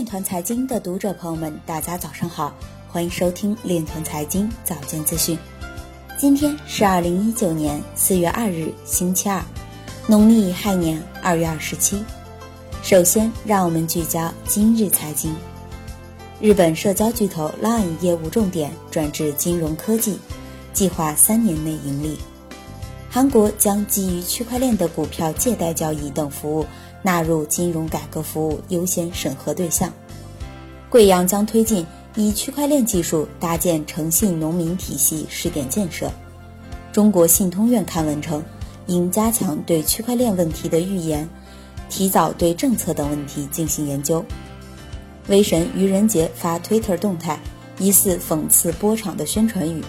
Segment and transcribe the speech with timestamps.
[0.00, 2.54] 链团财经的读者朋友们，大家早上好，
[2.88, 5.38] 欢迎收听链团财经早间资讯。
[6.18, 9.44] 今天是二零一九年四月二日，星期二，
[10.06, 12.02] 农历亥年二月二十七。
[12.82, 15.36] 首先，让我们聚焦今日财经。
[16.40, 20.18] 日本社交巨头 LINE 业务重点转至金融科技，
[20.72, 22.16] 计划三年内盈利。
[23.12, 26.66] 韩国将基于区块链的股票借贷交易等服务
[27.02, 29.92] 纳入金融改革服务优先审核对象。
[30.88, 31.84] 贵阳将推进
[32.14, 36.12] 以区块链技术搭建诚信农民体系试点建设。
[36.92, 38.44] 中国信通院刊文称，
[38.86, 41.28] 应加强对区块链问题的预言，
[41.88, 44.24] 提早对政策等问题进行研究。
[45.26, 47.40] 威神愚人节发 Twitter 动态，
[47.78, 49.82] 疑似讽刺波场的宣传语。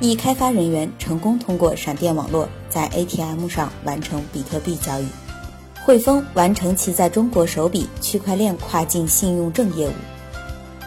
[0.00, 5.06] 一开发人员成功通过闪电网络在 ATM 上完成比特币交易。
[5.84, 9.92] 汇丰完成其在中国首笔区块链跨境信用证业务。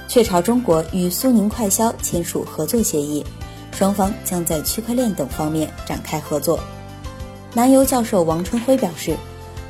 [0.07, 3.25] 雀巢中国与苏宁快销签署合作协议，
[3.71, 6.59] 双方将在区块链等方面展开合作。
[7.53, 9.15] 南邮教授王春辉表示，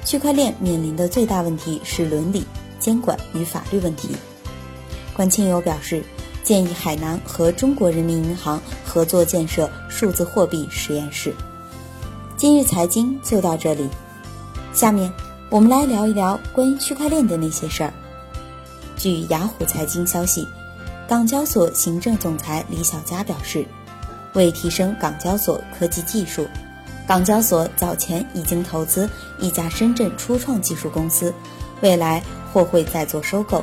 [0.04, 2.44] 区块链面临的最大问题是伦理、
[2.80, 4.09] 监管与法律问题。
[5.14, 6.04] 关庆友表示。
[6.48, 11.36] 建议海南和中国人民银行合作建设数字货币实验室。
[12.38, 13.89] 今日财经就到这里，
[14.72, 15.12] 下面
[15.50, 17.94] 我们来聊一聊关于区块链的那些事儿。
[18.95, 20.48] 据雅虎财经消息，
[21.06, 23.66] 港交所行政总裁李小加表示，
[24.34, 26.48] 为提升港交所科技技术，
[27.06, 31.34] 港交所早前已经投资一家深圳初创技术公司，
[31.82, 32.23] 未来
[32.54, 33.61] 或会再做收购。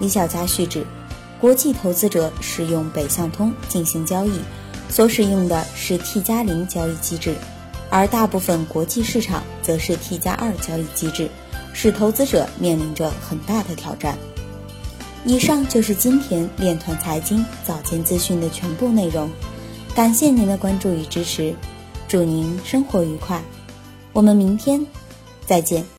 [0.00, 0.84] 李小加续指。
[1.40, 4.40] 国际投资者使用北向通进行交易，
[4.88, 7.36] 所使用的是 T 加零交易机制，
[7.90, 11.30] 而大部分国际市场则是 T 加二交易机制，
[11.72, 14.18] 使投资者面临着很大的挑战。
[15.24, 19.30] 以上就是今天链团财经早间资讯的全部内容，
[19.94, 21.54] 感谢您的关注与支持，
[22.08, 23.42] 祝您生活愉快，
[24.12, 24.84] 我们明天
[25.46, 25.84] 再见。